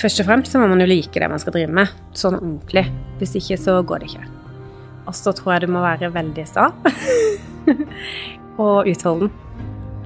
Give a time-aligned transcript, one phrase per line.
[0.00, 2.86] Først og fremst så må man jo like det man skal drive med, sånn ordentlig.
[3.20, 4.28] Hvis ikke så går det ikke.
[5.10, 6.70] Og så tror jeg du må være veldig sta
[8.64, 9.28] og utholden.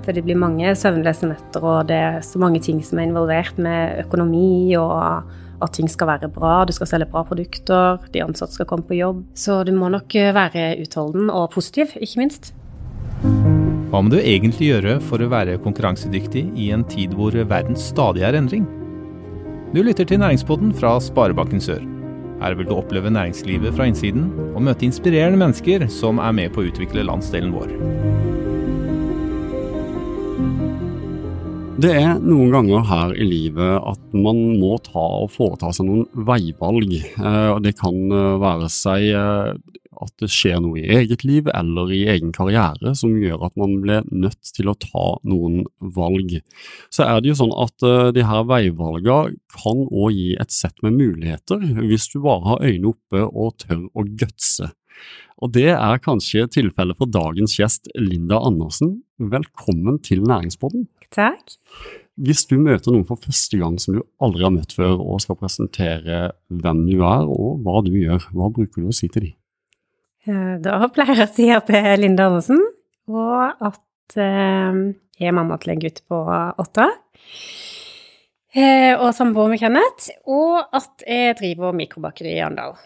[0.02, 3.54] For det blir mange søvnløse netter, og det er så mange ting som er involvert
[3.62, 5.30] med økonomi og
[5.62, 8.98] at ting skal være bra, du skal selge bra produkter, de ansatte skal komme på
[8.98, 9.22] jobb.
[9.38, 12.50] Så du må nok være utholden og positiv, ikke minst.
[13.22, 18.26] Hva må du egentlig gjøre for å være konkurransedyktig i en tid hvor verden stadig
[18.26, 18.66] er endring?
[19.74, 21.80] Du lytter til Næringspodden fra Sparebanken Sør.
[22.38, 26.62] Her vil du oppleve næringslivet fra innsiden og møte inspirerende mennesker som er med på
[26.62, 27.72] å utvikle landsdelen vår.
[31.82, 36.06] Det er noen ganger her i livet at man må ta og foreta seg noen
[36.30, 36.94] veivalg.
[36.94, 39.58] Eh, Det kan eh, være seg eh,
[40.02, 43.76] at det skjer noe i eget liv eller i egen karriere som gjør at man
[43.84, 46.38] blir nødt til å ta noen valg.
[46.94, 50.98] Så er det jo sånn at de her veivalgene kan òg gi et sett med
[50.98, 54.70] muligheter, hvis du bare har øynene oppe og tør å gutse.
[55.42, 59.00] Og det er kanskje tilfellet for dagens gjest Linda Andersen.
[59.18, 60.86] Velkommen til Næringspodden.
[61.14, 61.56] Takk.
[62.14, 65.38] Hvis du møter noen for første gang som du aldri har møtt før, og skal
[65.40, 69.34] presentere hvem du er og hva du gjør, hva bruker du å si til dem?
[70.24, 72.62] Da pleier jeg å si at det er Linda Andersen,
[73.12, 74.78] og at eh,
[75.20, 76.20] jeg er mamma til en gutt på
[76.64, 76.88] åtte.
[78.54, 82.76] Eh, og samboer med Kenneth, og at jeg driver mikrobakeri i Arendal.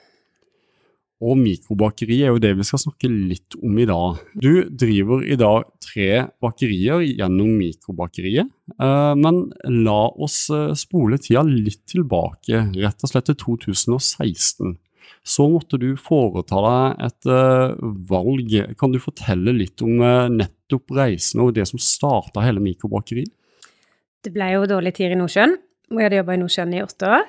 [1.19, 4.21] Og mikrobakeri er jo det vi skal snakke litt om i dag.
[4.39, 9.43] Du driver i dag tre bakerier gjennom mikrobakeriet, eh, men
[9.85, 14.79] la oss eh, spole tida litt tilbake, rett og slett til 2016.
[15.27, 17.75] Så måtte du foreta deg et eh,
[18.11, 18.55] valg.
[18.81, 20.01] Kan du fortelle litt om
[20.35, 23.33] nettopp reisen og det som starta hele mikrobakeriet?
[24.25, 25.55] Det ble jo dårlig tid i Nordsjøen,
[25.93, 27.29] og jeg hadde jobba i Nordsjøen i åtte år.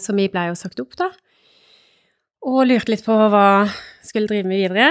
[0.00, 1.08] Så vi ble jo sagt opp, da.
[2.46, 4.86] Og lurte litt på hva jeg skulle drive med videre.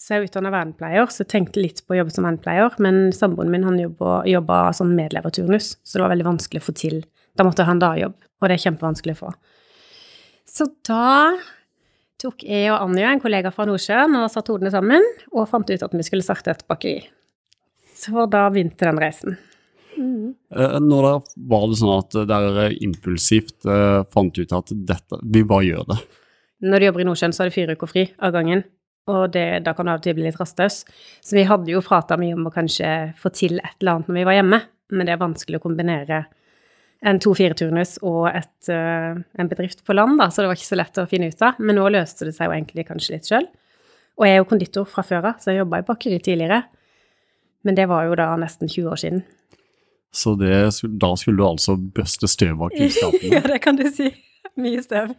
[0.00, 2.76] Så jeg er utdanna vernepleier, så jeg tenkte litt på å jobbe som vernepleier.
[2.80, 7.02] Men samboeren min han jobba sånn medleverturnus, så det var veldig vanskelig å få til.
[7.36, 9.32] Da måtte jeg ha en dagjobb, og det er kjempevanskelig å få.
[10.50, 11.36] Så da
[12.20, 15.86] tok jeg og Anja, en kollega fra Nordsjøen, og satte hodene sammen og fant ut
[15.86, 17.04] at vi skulle starte et bakeri.
[17.96, 19.38] Så da begynte den reisen.
[19.96, 20.32] Mm.
[20.86, 21.14] Når det
[21.50, 25.98] var det sånn at dere impulsivt uh, fant ut at dette, vi bare gjør det?
[26.64, 28.64] Når du jobber i Nordsjøen, så er det fire uker fri av gangen.
[29.10, 30.82] Og det, da kan du av og til bli litt rastløs.
[31.24, 32.90] Så vi hadde jo prata mye om å kanskje
[33.20, 34.60] få til et eller annet når vi var hjemme,
[34.92, 36.24] men det er vanskelig å kombinere
[37.06, 40.78] en to-fire-turnus og et, uh, en bedrift på land, da, så det var ikke så
[40.80, 41.60] lett å finne ut av.
[41.62, 43.48] Men nå løste det seg jo egentlig kanskje litt sjøl.
[44.20, 46.62] Og jeg er jo konditor fra før av, så jeg jobba i bakeri tidligere.
[47.64, 49.22] Men det var jo da nesten 20 år siden.
[50.12, 50.52] Så det,
[51.00, 53.30] da skulle du altså bøste støv av kunnskapen?
[53.32, 54.10] ja, det kan du si.
[54.60, 55.14] Mye støv.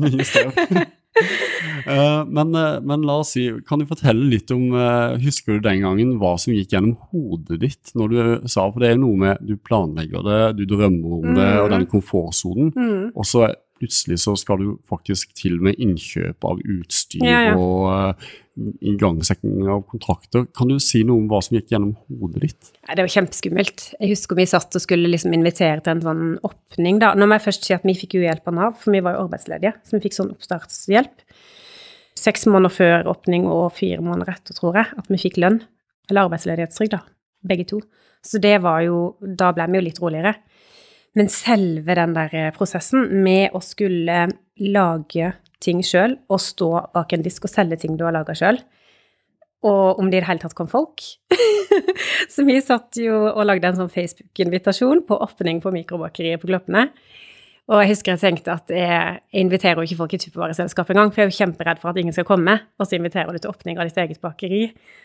[0.00, 0.56] Mye støv.
[1.18, 5.64] uh, men, uh, men, la oss si, kan du fortelle litt om uh, Husker du
[5.64, 9.18] den gangen hva som gikk gjennom hodet ditt når du sa For det er noe
[9.18, 11.90] med du planlegger det, du drømmer om det, og den mm.
[11.90, 12.72] komfortsonen.
[12.76, 13.10] Mm.
[13.14, 13.48] Og så
[13.80, 17.56] plutselig så skal du faktisk til med innkjøp av utstyr ja, ja.
[17.58, 18.30] og uh,
[18.84, 20.44] igangsetting av kontrakter.
[20.56, 22.72] Kan du si noe om hva som gikk gjennom hodet ditt?
[22.84, 23.86] Ja, det var kjempeskummelt.
[23.96, 27.00] Jeg husker vi satt og skulle liksom invitere til en sånn åpning.
[27.02, 27.14] da.
[27.16, 29.16] Nå må jeg først si at vi fikk jo hjelp av Nav, for vi var
[29.16, 29.74] jo arbeidsledige.
[29.86, 31.24] Så vi fikk sånn oppstartshjelp.
[32.20, 35.62] Seks måneder før åpning og fire måneder etter, tror jeg, at vi fikk lønn.
[36.10, 37.04] Eller arbeidsledighetstrygd, da.
[37.48, 37.80] Begge to.
[38.26, 40.34] Så det var jo Da ble vi jo litt roligere.
[41.18, 44.26] Men selve den der eh, prosessen med å skulle
[44.60, 48.60] lage ting sjøl og stå bak en disk og selge ting du har laga sjøl,
[49.66, 51.02] og om det i det hele tatt kom folk
[52.32, 56.86] Så vi satt jo og lagde en sånn Facebook-invitasjon på åpning på mikrobakeriet på Kloppene.
[57.70, 61.22] Og jeg husker jeg tenkte at jeg inviterer jo ikke folk i tuppervareselskap engang, for
[61.22, 63.78] jeg er jo kjemperedd for at ingen skal komme, og så inviterer du til åpning
[63.78, 64.64] av ditt eget bakeri.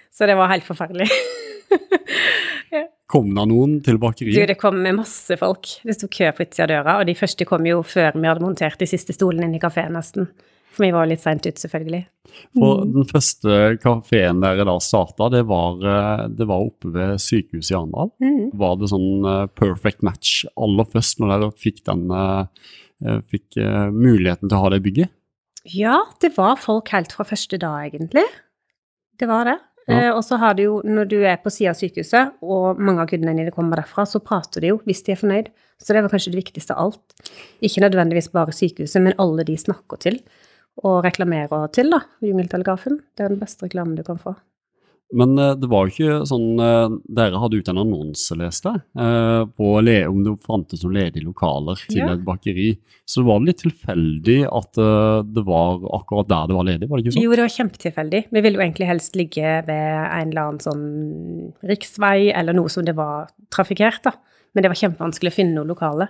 [0.09, 1.09] Så det var helt forferdelig.
[3.11, 4.33] Kom det noen til bakeriet?
[4.33, 5.69] Du, det kom masse folk.
[5.85, 8.41] Det sto kø på utsida av døra, og de første kom jo før vi hadde
[8.41, 10.31] montert de siste stolene inn i kafeen, nesten.
[10.75, 12.01] For vi var litt seint ute, selvfølgelig.
[12.57, 12.95] For mm.
[12.97, 18.11] den første kafeen dere da starta, det, eh, det, var oppe ved sykehuset i Arendal.
[18.23, 18.49] Mm.
[18.59, 23.61] Var det sånn uh, perfect match aller først når dere fikk, den, uh, fikk
[23.93, 25.13] muligheten til å ha det bygget?
[25.77, 28.25] Ja, det var folk helt fra første dag, egentlig.
[29.17, 29.55] Det var det.
[29.85, 29.99] Ja.
[29.99, 33.03] Eh, og så har du jo, når du er på sida av sykehuset, og mange
[33.03, 35.51] av kundene dine kommer derfra, så prater de jo hvis de er fornøyd.
[35.81, 37.31] Så det var kanskje det viktigste av alt.
[37.65, 40.19] Ikke nødvendigvis bare sykehuset, men alle de snakker til
[40.83, 42.01] og reklamerer til, da.
[42.25, 42.99] Jungeltelegrafen.
[43.15, 44.35] Det er den beste reklamen du kan få.
[45.15, 48.83] Men eh, det var jo ikke sånn eh, Dere hadde ute en annonse, leste jeg,
[48.99, 52.11] eh, om det fantes noen ledige lokaler til Ja.
[52.13, 52.73] et bakeri.
[53.07, 57.05] Så det var litt tilfeldig at det var akkurat der det var ledig, var det
[57.05, 57.23] ikke sånn?
[57.23, 58.21] Jo, det var kjempetilfeldig.
[58.33, 60.85] Vi ville jo egentlig helst ligge ved en eller annen sånn
[61.69, 64.15] riksvei eller noe som det var trafikkert, da.
[64.53, 66.09] Men det var kjempevanskelig å finne noe lokale.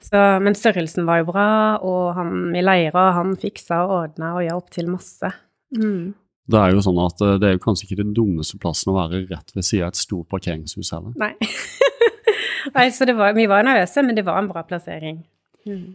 [0.00, 1.48] Så, men størrelsen var jo bra,
[1.82, 5.32] og han i leira, han fiksa og ordna og hjalp til masse.
[5.74, 6.14] Mm.
[6.48, 8.96] Det er jo sånn at eh, det er jo kanskje ikke den dummeste plassen å
[8.96, 11.12] være rett ved siden av et stort parkeringshus heller.
[11.20, 11.34] Nei.
[12.76, 15.20] Nei, så det var, vi var nervøse, men det var en bra plassering.
[15.68, 15.92] Mm.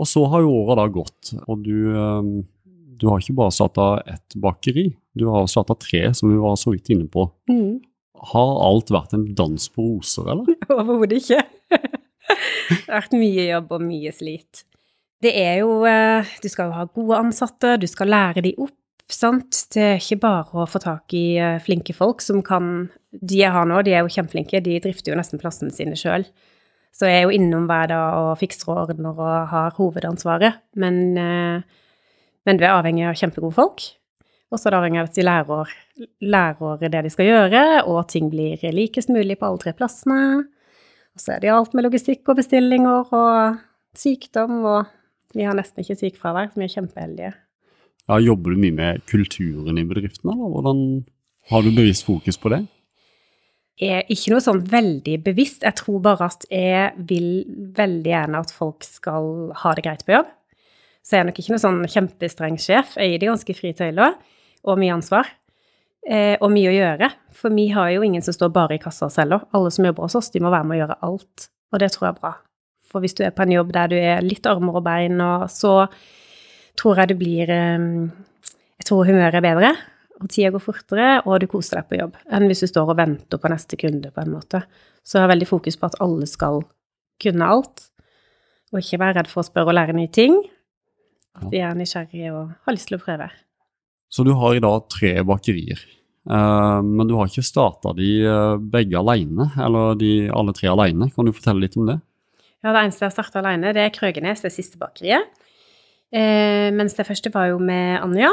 [0.00, 2.32] Og så har jo åra da gått, og du, eh,
[3.00, 6.40] du har ikke bare satt av ett bakeri, du har satt av tre, som vi
[6.40, 7.26] var så vidt inne på.
[7.50, 7.80] Mm.
[8.32, 10.56] Har alt vært en dans på roser, eller?
[10.78, 11.44] Overhodet ikke.
[11.76, 14.64] det har vært mye jobb og mye slit.
[15.20, 18.76] Det er jo eh, Du skal jo ha gode ansatte, du skal lære de opp,
[19.14, 19.64] sant.
[19.74, 23.50] Det er ikke bare å få tak i eh, flinke folk som kan De jeg
[23.50, 26.26] har nå, de er jo kjempeflinke, de drifter jo nesten plassene sine sjøl.
[26.94, 30.60] Så jeg er jo innom hver dag og fikser og ordner og har hovedansvaret.
[30.78, 31.80] Men, eh,
[32.46, 33.82] men du er avhengig av kjempegode folk.
[34.50, 35.74] Og så er det avhengig av at de lærer,
[36.34, 40.46] lærer det de skal gjøre, og ting blir likest mulig på alle tre plassene.
[41.14, 43.60] Og så er det alt med logistikk og bestillinger og
[43.98, 44.90] sykdom, og
[45.34, 47.32] vi har nesten ikke sykefravær, så vi er kjempeheldige.
[48.08, 50.84] Ja, jobber du mye med kulturen i bedriften, eller hvordan
[51.50, 52.64] har du bevisst fokus på det?
[53.80, 55.62] Jeg er ikke noe sånn veldig bevisst.
[55.64, 57.30] Jeg tror bare at jeg vil
[57.76, 60.28] veldig gjerne at folk skal ha det greit på jobb.
[61.00, 62.98] Så jeg er nok ikke noe sånn kjempestreng sjef.
[63.00, 64.18] Jeg gir de ganske frie tøyler
[64.68, 65.30] og mye ansvar.
[66.04, 67.08] Eh, og mye å gjøre.
[67.36, 69.48] For vi har jo ingen som står bare i kassa og selger.
[69.56, 71.48] Alle som jobber hos oss, de må være med å gjøre alt.
[71.72, 72.34] Og det tror jeg er bra.
[72.90, 75.48] For hvis du er på en jobb der du er litt armer og bein, og
[75.52, 75.74] så
[76.78, 77.88] tror jeg det blir eh,
[78.80, 79.72] Jeg tror humøret er bedre
[80.20, 82.98] og tida går fortere, og du koser deg på jobb, enn hvis du står og
[82.98, 84.62] venter på neste kunde, på en måte.
[85.00, 86.60] Så jeg har veldig fokus på at alle skal
[87.22, 87.86] kunne alt,
[88.70, 90.36] og ikke være redd for å spørre og lære nye ting.
[91.40, 93.30] At de er nysgjerrige og har lyst til å prøve.
[94.10, 98.60] Så du har i dag tre bakerier, eh, men du har ikke starta de eh,
[98.60, 101.08] begge alene, eller de alle tre alene.
[101.14, 102.00] Kan du fortelle litt om det?
[102.60, 105.30] Ja, det eneste jeg har starta alene, det er Krøgenes, det siste bakeriet.
[106.12, 108.30] Eh, mens det første var jo med Anja.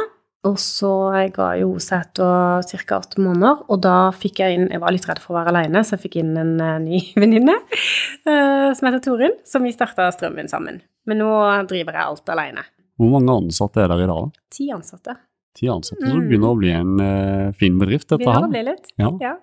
[0.48, 0.90] Og så
[1.34, 3.00] ga jo hun seg etter ca.
[3.02, 5.82] åtte måneder, og da fikk jeg inn Jeg var litt redd for å være alene,
[5.84, 10.08] så jeg fikk inn en eh, ny venninne eh, som heter Torunn, som vi starta
[10.14, 10.80] Strømmen sammen.
[11.10, 11.32] Men nå
[11.68, 12.64] driver jeg alt alene.
[12.98, 14.30] Hvor mange ansatte er der i dag?
[14.54, 15.18] Ti ansatte.
[15.58, 16.30] Ti ansatte, så det Mm.
[16.30, 18.88] begynner å bli en eh, fin bedrift, dette Begynner å bli litt.
[19.02, 19.12] Ja.
[19.22, 19.36] Ja.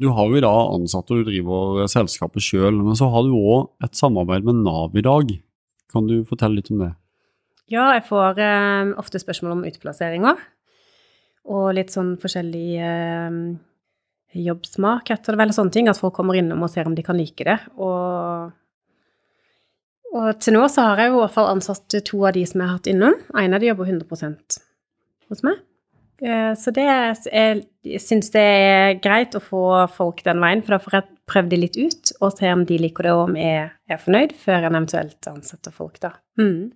[0.00, 3.30] Du har jo i dag ansatte, og du driver selskapet sjøl, men så har du
[3.38, 5.30] òg et samarbeid med Nav i dag.
[5.92, 6.92] Kan du fortelle litt om det?
[7.70, 10.40] Ja, jeg får eh, ofte spørsmål om utplasseringer.
[11.52, 13.38] Og litt sånn forskjellig eh,
[14.42, 15.88] jobbsmak, heter det vel, sånne ting.
[15.90, 17.58] At folk kommer innom og ser om de kan like det.
[17.78, 18.52] Og,
[20.12, 22.68] og til nå så har jeg i hvert fall ansatt to av de som jeg
[22.68, 23.16] har hatt innom.
[23.38, 24.60] En av de jobber 100
[25.32, 25.62] hos meg.
[26.22, 30.76] Eh, Så det er, jeg syns det er greit å få folk den veien, for
[30.76, 33.36] da får jeg prøvd de litt ut og se om de liker det, og om
[33.40, 36.12] jeg er fornøyd, før en eventuelt ansetter folk, da.
[36.38, 36.70] Mm.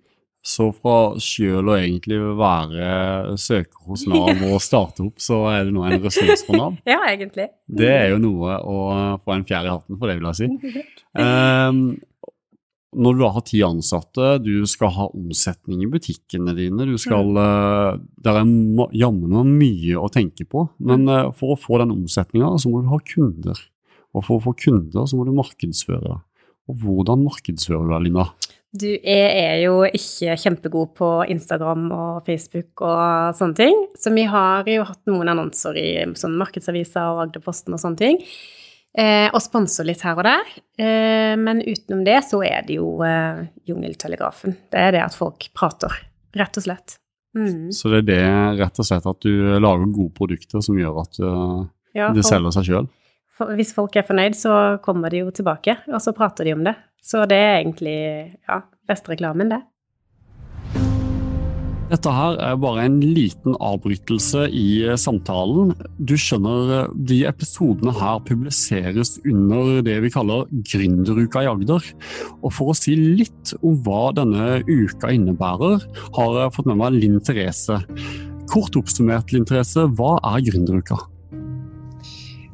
[0.47, 5.73] Så fra sjøl å egentlig være søker hos Nav og starte opp, så er det
[5.75, 6.77] nå en ressurs for Nav.
[6.87, 7.49] Ja, egentlig.
[7.67, 8.77] Det er jo noe å
[9.25, 10.85] få en fjær i hatten for, det vil jeg si.
[11.19, 11.81] Um,
[13.03, 17.35] når du da har ti ansatte, du skal ha omsetning i butikkene dine, du skal
[17.35, 18.47] uh, Det er
[18.97, 22.91] jammen mye å tenke på, men eh, for å få den omsetninga, så må du
[22.93, 23.59] ha kunder.
[24.15, 26.21] Og for å få kunder, så må du markedsføre.
[26.67, 28.27] Og hvordan markedsfører du deg, Linda?
[28.77, 34.27] Du jeg er jo ikke kjempegod på Instagram og Facebook og sånne ting, så vi
[34.27, 38.21] har jo hatt noen annonser i sånn markedsaviser og Agderposten og sånne ting.
[38.97, 40.53] Eh, og sponser litt her og der.
[40.81, 44.55] Eh, men utenom det så er det jo eh, jungeltelegrafen.
[44.73, 45.93] Det er det at folk prater,
[46.37, 46.97] rett og slett.
[47.37, 47.69] Mm.
[47.75, 51.19] Så det er det rett og slett at du lager gode produkter som gjør at
[51.21, 52.87] uh, Ja, det selger seg sjøl?
[53.57, 54.53] Hvis folk er fornøyd, så
[54.83, 56.75] kommer de jo tilbake, og så prater de om det.
[57.03, 57.97] Så det er egentlig
[58.47, 59.63] ja, beste reklamen, det.
[61.87, 65.71] Dette her er bare en liten avbrytelse i eh, samtalen.
[66.03, 71.87] Du skjønner, eh, de episodene her publiseres under det vi kaller Gründeruka i Agder.
[72.41, 75.85] Og for å si litt om hva denne uka innebærer,
[76.17, 77.79] har jeg fått med meg Linn Therese.
[78.51, 80.99] Kort oppsummert, Linn Therese, hva er Gründeruka?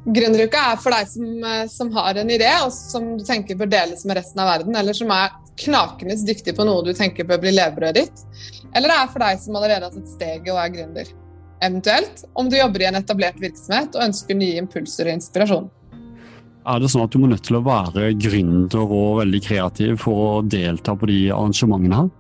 [0.04, 3.70] Gründeruka er for deg som, eh, som har en idé, og som du tenker bør
[3.72, 5.30] deles med resten av verden, eller som er
[5.64, 8.24] knakende dyktig på noe du tenker bør bli levebrødet ditt.
[8.76, 11.14] Eller det er for deg som allerede har tatt steget og er gründer.
[11.64, 15.70] eventuelt om du jobber i en etablert virksomhet og ønsker nye impulser og inspirasjon.
[16.68, 20.26] Er det sånn at du må nødt til å være gründer og veldig kreativ for
[20.26, 22.12] å delta på de arrangementene her?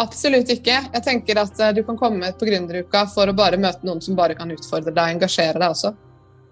[0.00, 0.78] Absolutt ikke.
[0.94, 4.16] Jeg tenker at eh, du kan komme på gründeruka for å bare møte noen som
[4.16, 5.92] bare kan utfordre deg og engasjere deg også.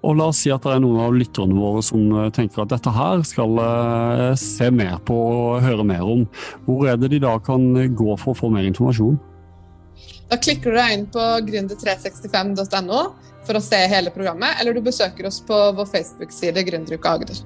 [0.02, 2.73] Og la oss si at det er noen av lytterne våre som eh, tenker at
[2.73, 6.25] dette her skal uh, se mer på og høre mer om.
[6.66, 9.21] Hvor er det de da kan gå for å få mer informasjon?
[10.32, 13.00] Da klikker du deg inn på gründer365.no
[13.47, 17.42] for å se hele programmet, eller du besøker oss på vår Facebook-side Gründeruka Agder.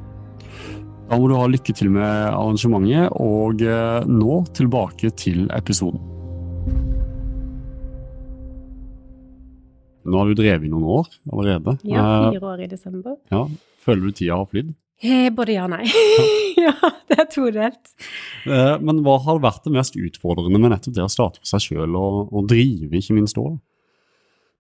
[1.07, 6.16] Da må du ha lykke til med arrangementet, og uh, nå tilbake til episoden.
[10.07, 11.77] Nå har du drevet i noen år allerede.
[11.85, 13.17] Ja, Eh, fire år i desember.
[13.33, 13.47] ja.
[13.87, 14.73] Føler du tida har flydd?
[15.05, 15.85] Eh, både ja og nei.
[16.59, 16.73] ja,
[17.11, 17.93] det er todelt.
[18.49, 21.61] Eh, Men hva har vært det mest utfordrende med nettopp det å starte for seg
[21.69, 23.59] sjøl og, og drive, ikke minst òg?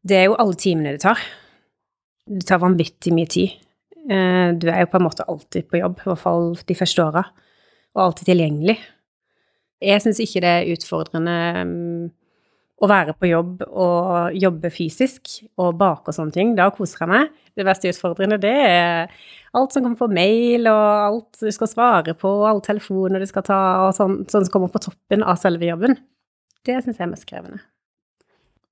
[0.06, 1.18] Det er jo alle timene det tar.
[2.26, 3.56] Det tar vanvittig mye tid.
[4.06, 7.02] Eh, Du er jo på en måte alltid på jobb, i hvert fall de første
[7.08, 7.24] åra,
[7.96, 8.76] og alltid tilgjengelig.
[9.82, 11.34] Jeg syns ikke det er utfordrende
[11.66, 12.06] mm,
[12.76, 16.52] å være på jobb og jobbe fysisk og bake og sånne ting.
[16.58, 17.30] Da koser jeg meg.
[17.56, 19.14] Det mest utfordrende, det er
[19.56, 23.28] alt som kommer på mail, og alt du skal svare på, og alle telefoner du
[23.30, 25.96] skal ta, og sånn, sånn som kommer på toppen av selve jobben.
[26.66, 27.62] Det syns jeg er mest krevende.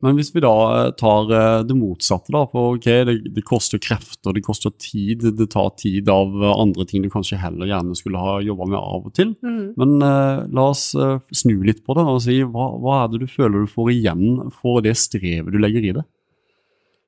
[0.05, 3.81] Men hvis vi da eh, tar eh, det motsatte, da, for ok, det, det koster
[3.81, 7.97] krefter, det koster tid, det tar tid av eh, andre ting du kanskje heller gjerne
[7.97, 9.33] skulle ha jobba med av og til.
[9.45, 10.91] Men uh, la oss
[11.35, 14.53] snu litt på det og si hva, hva er det du føler du får igjen
[14.53, 16.05] for det strevet du legger i det?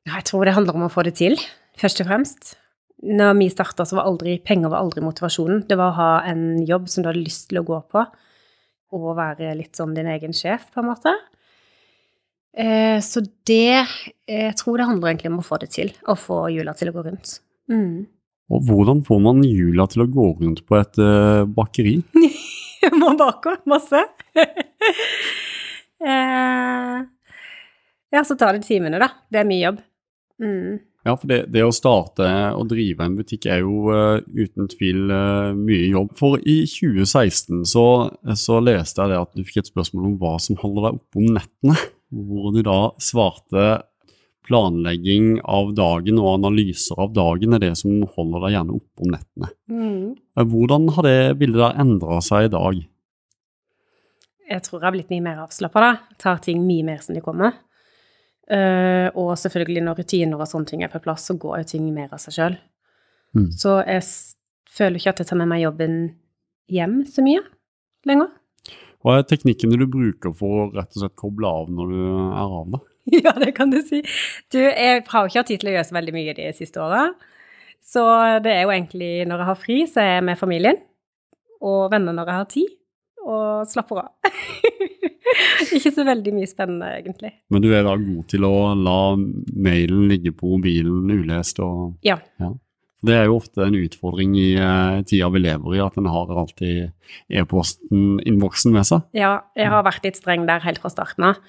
[0.06, 1.36] Ja, jeg tror det handler om å få det til,
[1.80, 2.54] først og fremst.
[3.04, 5.66] Når vi starta, så var aldri penger var aldri motivasjonen.
[5.68, 8.04] Det var å ha en jobb som du hadde lyst til å gå på,
[8.96, 11.12] og være litt som din egen sjef, på en måte.
[12.56, 13.84] Eh, så det
[14.26, 16.94] Jeg tror det handler egentlig om å få det til, å få hjula til å
[16.96, 17.38] gå rundt.
[17.70, 18.06] Mm.
[18.50, 21.98] Og hvordan får man hjula til å gå rundt på et eh, bakeri?
[23.00, 24.00] Må bake masse.
[26.10, 26.98] eh,
[28.14, 29.10] ja, så tar det timene, da.
[29.30, 29.80] Det er mye jobb.
[30.42, 30.78] Mm.
[31.06, 32.26] Ja, for det, det å starte
[32.58, 36.10] og drive en butikk er jo uh, uten tvil uh, mye jobb.
[36.18, 37.84] For i 2016 så,
[38.34, 41.22] så leste jeg det at du fikk et spørsmål om hva som holder deg oppe
[41.22, 41.76] om nettene.
[42.14, 43.66] Hvor du da svarte
[44.46, 49.14] planlegging av dagen og analyser av dagen er det som holder deg gjerne oppe om
[49.14, 49.50] nettene.
[49.70, 50.12] Mm.
[50.14, 52.82] Eh, Hvordan har det bildet der endra seg i dag?
[54.46, 56.18] Jeg tror jeg har blitt mye mer avslappa, da.
[56.22, 57.56] Tar ting mye mer som de kommer.
[58.46, 61.88] Uh, og selvfølgelig når rutiner og sånne ting er på plass, så går jo ting
[61.90, 62.58] mer av seg sjøl.
[63.34, 63.48] Mm.
[63.58, 64.04] Så jeg
[64.76, 65.96] føler ikke at jeg tar med meg jobben
[66.70, 67.42] hjem så mye
[68.06, 68.30] lenger.
[69.06, 72.56] Hva er teknikkene du bruker for å rett og slett koble av når du er
[72.58, 72.80] av da?
[73.22, 74.00] ja, det kan du si.
[74.50, 77.04] Du, jeg har ikke hatt tid til å gjøre så veldig mye de siste åra.
[77.86, 78.02] Så
[78.42, 80.82] det er jo egentlig når jeg har fri, så er jeg med familien.
[81.62, 82.74] Og venner når jeg har tid.
[83.26, 84.34] Og slapper av.
[85.76, 87.30] ikke så veldig mye spennende, egentlig.
[87.54, 88.98] Men du er da god til å la
[89.54, 92.18] mailen ligge på mobilen ulest og Ja.
[93.06, 96.32] Det er jo ofte en utfordring i uh, tida vi lever i, at en har
[96.42, 96.90] alltid
[97.30, 99.06] e-posten, innboksen med seg.
[99.16, 101.40] Ja, jeg har vært litt streng der helt fra starten av.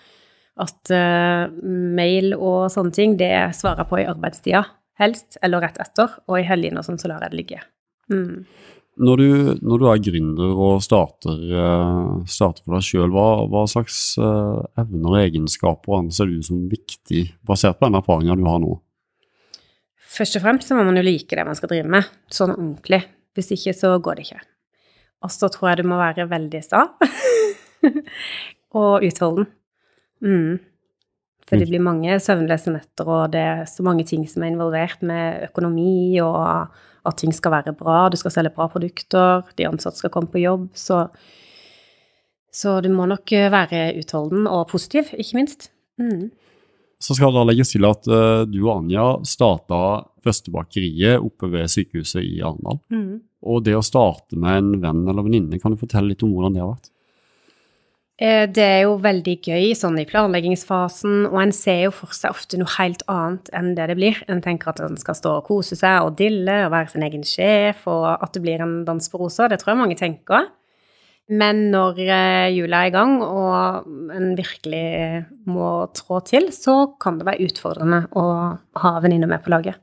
[0.61, 1.49] At uh,
[1.97, 4.63] mail og sånne ting, det svarer jeg på i arbeidstida,
[5.01, 6.17] helst, eller rett etter.
[6.29, 7.61] Og i helgene og sånn, så lar jeg det ligge.
[8.13, 8.41] Mm.
[8.97, 9.29] Når du,
[9.61, 15.11] når du er gründer og starter, eh, starter for deg sjøl, hva, hva slags evner
[15.11, 18.79] og egenskaper anser du som viktig, basert på den erfaringa du har nå?
[20.17, 23.03] Først og fremst så må man jo like det man skal drive med, sånn ordentlig.
[23.37, 24.39] Hvis ikke, så går det ikke.
[25.25, 26.87] Og så tror jeg du må være veldig sta.
[28.79, 29.47] og utholden.
[30.25, 30.57] Mm.
[31.47, 35.03] For det blir mange søvnløse netter, og det er så mange ting som er involvert
[35.05, 36.73] med økonomi, og
[37.07, 40.43] at ting skal være bra, du skal selge bra produkter, de ansatte skal komme på
[40.43, 41.07] jobb, så
[42.57, 45.69] Så du må nok være utholden og positiv, ikke minst.
[45.99, 46.31] Mm.
[46.99, 49.79] Så skal det da legges til at uh, du og Anja starta
[50.25, 52.81] første bakeriet oppe ved sykehuset i Arendal.
[52.89, 53.19] Mm.
[53.47, 56.55] Og det å starte med en venn eller venninne, kan du fortelle litt om hvordan
[56.57, 56.89] det har vært?
[58.17, 62.33] Eh, Det er jo veldig gøy sånn i planleggingsfasen, og en ser jo for seg
[62.33, 64.23] ofte noe helt annet enn det det blir.
[64.27, 67.23] En tenker at en skal stå og kose seg og dille og være sin egen
[67.23, 69.49] sjef, og at det blir en dans på roser.
[69.53, 70.49] Det tror jeg mange tenker.
[71.27, 77.19] Men når eh, jula er i gang, og en virkelig må trå til, så kan
[77.19, 78.27] det være utfordrende å
[78.83, 79.81] ha venninner med på laget.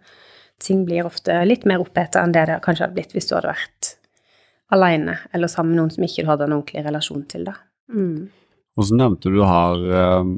[0.63, 3.53] Ting blir ofte litt mer oppheta enn det det kanskje hadde blitt hvis du hadde
[3.53, 3.93] vært
[4.73, 7.45] aleine eller sammen med noen som ikke du hadde en ordentlig relasjon til.
[7.51, 7.59] da.
[7.93, 8.31] Mm.
[8.75, 10.31] Og så nevnte du her eh,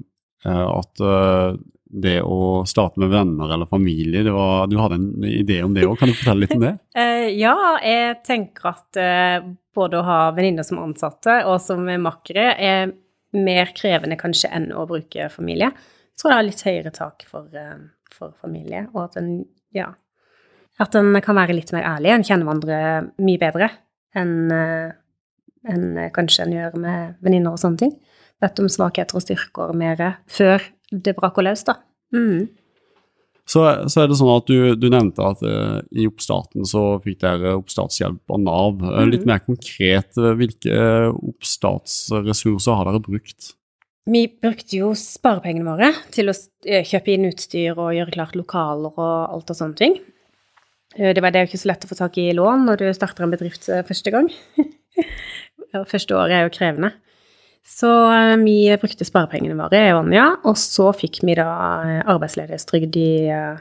[0.48, 5.28] eh, at eh, det å starte med venner eller familie, det var, du hadde en
[5.28, 5.94] idé om det òg.
[6.00, 6.74] Kan du fortelle litt om det?
[7.06, 12.48] Eh, ja, jeg tenker at eh, både å ha venninner som ansatte og som makkere
[12.56, 12.94] er
[13.36, 15.70] mer krevende kanskje enn å bruke familie.
[15.70, 17.78] Jeg tror det har litt høyere tak for, eh,
[18.12, 19.32] for familie, og at en,
[19.76, 19.90] ja,
[20.80, 22.12] at en kan være litt mer ærlig.
[22.12, 22.78] En kjenner hverandre
[23.20, 23.70] mye bedre
[24.16, 24.94] enn eh,
[25.66, 27.94] enn kanskje en gjør med venninner og sånne ting.
[28.42, 31.78] Vet om svakheter og styrker mer før det braker løs, da.
[32.14, 32.46] Mm.
[33.46, 37.20] Så, så, er det sånn at du, du nevnte at uh, i oppstarten så fikk
[37.22, 38.82] dere oppstartshjelp av Nav.
[38.82, 40.80] Uh, litt mer konkret, uh, hvilke
[41.14, 43.52] oppstartsressurser har dere brukt?
[44.10, 49.14] Vi brukte jo sparepengene våre til å kjøpe inn utstyr og gjøre klart lokaler og
[49.34, 49.96] alt og sånne ting.
[50.96, 53.26] Det var det jo ikke så lett å få tak i lån når du starter
[53.26, 54.30] en bedrift første gang.
[55.90, 56.92] Første året er jo krevende.
[57.66, 61.48] Så eh, vi brukte sparepengene våre i Ånja, og så fikk vi da
[61.82, 63.58] eh, arbeidsledighetstrygd i eh,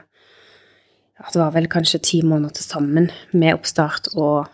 [1.16, 4.46] ja, Det var vel kanskje ti måneder til sammen med oppstart og,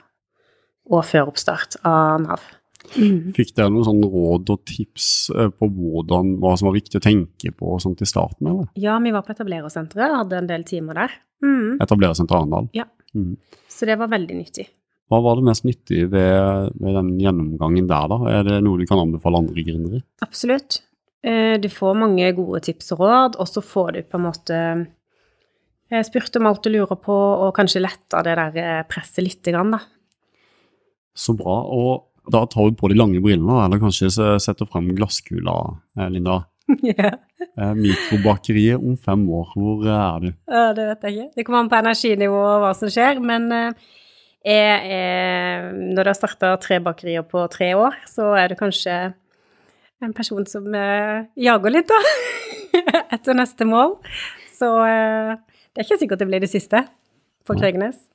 [0.89, 2.49] og før oppstart av Nav.
[2.97, 3.31] Mm.
[3.37, 7.53] Fikk dere noen sånn råd og tips på hvordan, hva som var viktig å tenke
[7.55, 8.49] på sånt i starten?
[8.51, 8.67] eller?
[8.75, 11.15] Ja, vi var på etablerersenteret, hadde en del timer der.
[11.45, 11.79] Mm.
[11.83, 12.67] Etablerersenteret Arendal?
[12.77, 12.89] Ja.
[13.15, 13.37] Mm.
[13.71, 14.67] Så det var veldig nyttig.
[15.13, 18.17] Hva var det mest nyttige ved, ved, den gjennomgangen der, da?
[18.33, 20.01] Er det noe du kan anbefale andre gründere?
[20.25, 20.79] Absolutt.
[21.21, 24.61] Eh, du får mange gode tips og råd, og så får du på en måte
[26.09, 29.77] spurt om alt du lurer på, og kanskje letta det der eh, presset lite grann,
[29.77, 29.83] da.
[31.13, 31.61] Så bra.
[31.69, 34.09] Og da tar du på de lange brillene, eller kanskje
[34.41, 35.59] setter frem glasskula,
[35.99, 36.45] eh, Linda.
[36.81, 37.19] Yeah.
[37.77, 40.29] Mikrobakeriet om fem år, hvor er du?
[40.49, 41.27] Det vet jeg ikke.
[41.37, 43.75] Det kommer an på energinivå og hva som skjer, men
[44.45, 49.15] er, er, Når du har starta tre bakerier på tre år, så er du kanskje
[50.03, 52.01] en person som eh, jager litt, da.
[53.15, 53.99] Etter neste mål.
[54.59, 55.37] Så eh,
[55.73, 56.83] det er ikke sikkert det blir det siste
[57.47, 58.09] på kregenes.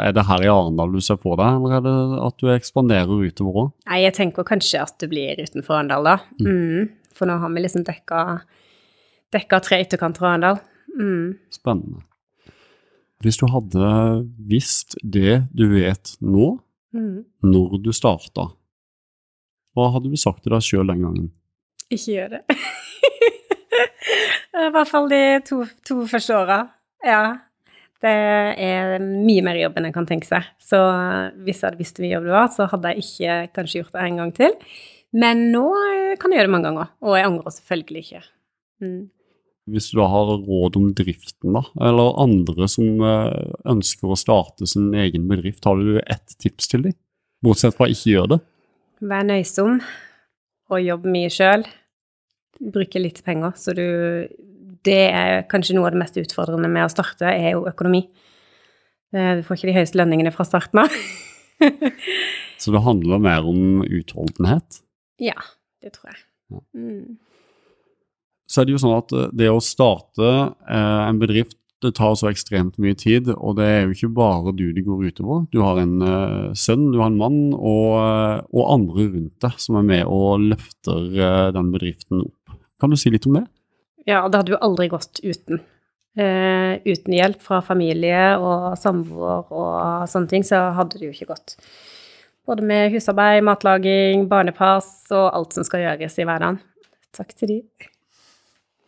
[0.00, 3.28] Er det her i Arendal du ser på deg, eller er det at du ekspanderer
[3.28, 3.68] utover òg?
[3.86, 6.16] Nei, jeg tenker kanskje at det blir utenfor Arendal, da.
[6.40, 6.48] Mm.
[6.50, 6.88] Mm.
[7.14, 8.24] For nå har vi liksom dekka,
[9.34, 10.60] dekka tre ytterkanter av Arendal.
[10.98, 11.28] Mm.
[11.54, 12.02] Spennende.
[13.24, 13.88] Hvis du hadde
[14.36, 16.58] visst det du vet nå,
[16.92, 17.24] mm.
[17.48, 18.50] når du starta,
[19.74, 21.30] hva hadde du sagt til deg sjøl den gangen?
[21.88, 22.42] Ikke gjør det.
[24.64, 26.60] I hvert fall de to, to første åra.
[27.04, 27.24] Ja.
[28.04, 30.44] Det er mye mer jobb enn en kan tenke seg.
[30.60, 30.78] Så
[31.46, 33.96] hvis jeg hadde visst hvor mye jobb det var, så hadde jeg ikke kanskje gjort
[33.96, 34.56] det en gang til.
[35.16, 35.64] Men nå
[36.20, 38.24] kan jeg gjøre det mange ganger, og jeg angrer selvfølgelig ikke.
[38.84, 39.02] Mm.
[39.64, 44.90] Hvis du har råd om driften, da, eller andre som eh, ønsker å starte sin
[45.00, 46.96] egen bedrift, har du ett tips til dem?
[47.44, 48.38] Bortsett fra ikke gjør det.
[49.04, 49.78] Vær nøysom
[50.72, 51.64] og jobb mye sjøl.
[52.60, 53.56] Bruke litt penger.
[53.56, 53.84] Så du
[54.84, 58.04] Det er kanskje noe av det mest utfordrende med å starte, er jo økonomi.
[59.16, 60.92] Eh, du får ikke de høyeste lønningene fra starten av.
[62.60, 64.82] Så det handler mer om utholdenhet?
[65.24, 65.40] Ja,
[65.80, 66.20] det tror jeg.
[66.52, 66.60] Ja.
[66.76, 67.16] Mm
[68.50, 70.30] så er det jo sånn at eh, det å starte
[70.68, 74.54] eh, en bedrift det tar så ekstremt mye tid, og det er jo ikke bare
[74.56, 75.44] du det går utover.
[75.52, 77.92] Du har en eh, sønn, du har en mann og,
[78.48, 82.56] og, andre rundt deg som er med og løfter eh, den bedriften opp.
[82.80, 83.46] Kan du si litt om det?
[84.08, 85.62] Ja, det hadde jo aldri gått uten.
[86.14, 91.32] Uh, uten hjelp fra familie og samboer og sånne ting, så hadde det jo ikke
[91.32, 91.56] gått.
[92.46, 96.60] Både med husarbeid, matlaging, barnepass og alt som skal gjøres i hverdagen.
[97.16, 97.58] Takk til de.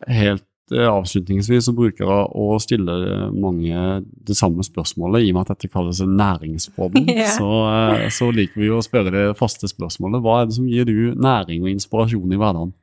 [0.05, 2.97] Helt eh, avslutningsvis så bruker jeg å stille
[3.33, 3.85] mange
[4.27, 7.09] det samme spørsmålet, i og med at dette kalles en næringspodden.
[7.15, 7.31] yeah.
[7.33, 10.21] så, eh, så, liker vi å spørre det faste spørsmålet.
[10.25, 12.75] Hva er det som gir du næring og inspirasjon i hverdagen?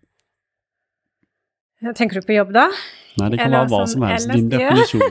[1.95, 2.69] Tenker du på jobb, da?
[3.21, 4.31] Nei, det kan Eller være hva som helst.
[4.33, 5.03] Din definisjon.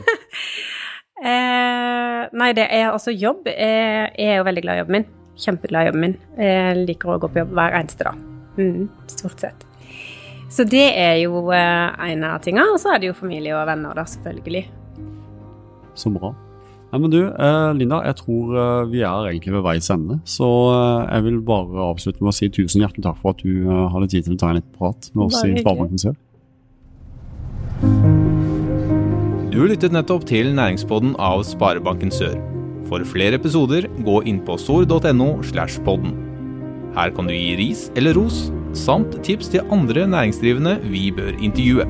[1.30, 3.46] eh, nei, det er altså jobb.
[3.48, 5.06] Jeg er jo veldig glad i jobben min.
[5.40, 6.16] Kjempeglad i jobben min.
[6.42, 8.18] Jeg liker å gå på jobb hver eneste dag.
[8.58, 9.64] Mm, stort sett.
[10.52, 12.74] Så det er jo eh, en av tingene.
[12.74, 14.64] Og så er det jo familie og venner, da, selvfølgelig.
[15.98, 16.32] Så bra.
[16.92, 20.20] Ja, men du, eh, Linda, jeg tror eh, vi er egentlig ved veis ende.
[20.28, 20.48] Så
[21.08, 24.28] jeg vil bare avslutte med å si tusen hjertelig takk for at du hadde tid
[24.28, 26.18] til å ta en liten prat med oss i Sparebanken Sør.
[29.54, 32.36] Du lyttet nettopp til næringspodden av Sparebanken Sør.
[32.88, 36.12] For flere episoder, gå inn på sor.no slash podden.
[36.94, 41.86] Her kan du gi ris eller ros samt tips til andre næringsdrivende vi bør intervjue.